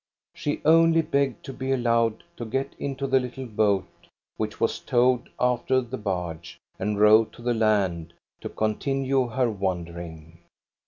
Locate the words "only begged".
0.65-1.45